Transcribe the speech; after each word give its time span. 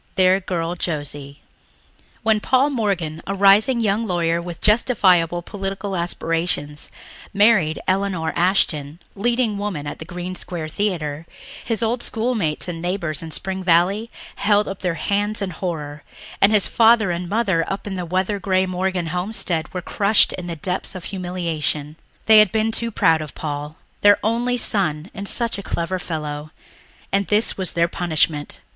Their 0.15 0.39
Girl 0.39 0.73
Josie 0.73 1.41
When 2.23 2.39
Paul 2.39 2.71
Morgan, 2.71 3.21
a 3.27 3.35
rising 3.35 3.79
young 3.79 4.07
lawyer 4.07 4.41
with 4.41 4.59
justifiable 4.59 5.43
political 5.43 5.95
aspirations, 5.95 6.89
married 7.35 7.77
Elinor 7.87 8.31
Ashton, 8.35 8.99
leading 9.15 9.59
woman 9.59 9.85
at 9.85 9.99
the 9.99 10.05
Green 10.05 10.33
Square 10.33 10.69
Theatre, 10.69 11.27
his 11.63 11.83
old 11.83 12.01
schoolmates 12.01 12.67
and 12.67 12.81
neighbours 12.81 13.19
back 13.19 13.27
in 13.27 13.29
Spring 13.29 13.63
Valley 13.63 14.09
held 14.37 14.67
up 14.67 14.79
their 14.79 14.95
hands 14.95 15.39
in 15.39 15.51
horror, 15.51 16.01
and 16.41 16.51
his 16.51 16.67
father 16.67 17.11
and 17.11 17.29
mother 17.29 17.63
up 17.71 17.85
in 17.85 17.93
the 17.93 18.03
weather 18.03 18.39
grey 18.39 18.65
Morgan 18.65 19.05
homestead 19.05 19.71
were 19.71 19.83
crushed 19.83 20.33
in 20.33 20.47
the 20.47 20.55
depths 20.55 20.95
of 20.95 21.03
humiliation. 21.03 21.95
They 22.25 22.39
had 22.39 22.51
been 22.51 22.71
too 22.71 22.89
proud 22.89 23.21
of 23.21 23.35
Paul... 23.35 23.75
their 24.01 24.17
only 24.23 24.57
son 24.57 25.11
and 25.13 25.27
such 25.27 25.59
a 25.59 25.61
clever 25.61 25.99
fellow... 25.99 26.49
and 27.11 27.27
this 27.27 27.55
was 27.55 27.73
their 27.73 27.87
punishment! 27.87 28.61